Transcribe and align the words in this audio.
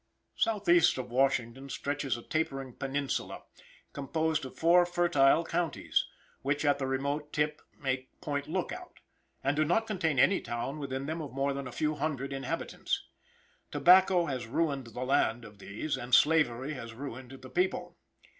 Southeast 0.35 0.97
of 0.97 1.11
Washington 1.11 1.69
stretches 1.69 2.17
a 2.17 2.23
tapering 2.23 2.73
peninsula, 2.73 3.43
composed 3.93 4.43
of 4.45 4.55
four 4.55 4.83
fertile 4.83 5.45
counties, 5.45 6.07
which 6.41 6.65
at 6.65 6.79
the 6.79 6.87
remote 6.87 7.31
tip 7.31 7.61
make 7.77 8.19
Point 8.19 8.47
Lookout, 8.47 8.99
and 9.43 9.55
do 9.55 9.63
not 9.63 9.85
contain 9.85 10.17
any 10.17 10.41
town 10.41 10.79
within 10.79 11.05
them 11.05 11.21
of 11.21 11.33
more 11.33 11.53
than 11.53 11.67
a 11.67 11.71
few 11.71 11.93
hundred 11.93 12.33
inhabitants. 12.33 13.03
Tobacco 13.69 14.25
has 14.25 14.47
ruined 14.47 14.87
the 14.87 15.03
land 15.03 15.45
of 15.45 15.59
these, 15.59 15.95
and 15.97 16.15
slavery 16.15 16.73
has 16.73 16.95
ruined 16.95 17.29
the 17.39 17.49
people. 17.51 17.95